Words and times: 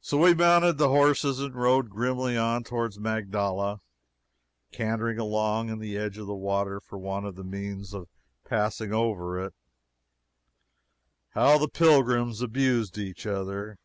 So 0.00 0.16
we 0.16 0.32
mounted 0.32 0.78
the 0.78 0.88
horses 0.88 1.40
and 1.40 1.54
rode 1.54 1.90
grimly 1.90 2.38
on 2.38 2.64
toward 2.64 2.96
Magdala, 2.98 3.82
cantering 4.72 5.18
along 5.18 5.68
in 5.68 5.78
the 5.78 5.94
edge 5.94 6.16
of 6.16 6.26
the 6.26 6.32
water 6.34 6.80
for 6.80 6.96
want 6.98 7.26
of 7.26 7.34
the 7.36 7.44
means 7.44 7.92
of 7.92 8.08
passing 8.46 8.94
over 8.94 9.38
it. 9.44 9.52
How 11.34 11.58
the 11.58 11.68
pilgrims 11.68 12.40
abused 12.40 12.96
each 12.96 13.26
other! 13.26 13.78